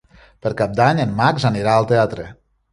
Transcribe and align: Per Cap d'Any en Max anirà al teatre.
Per 0.45 0.51
Cap 0.61 0.73
d'Any 0.79 1.03
en 1.05 1.13
Max 1.21 1.47
anirà 1.53 1.77
al 1.83 1.91
teatre. 1.95 2.29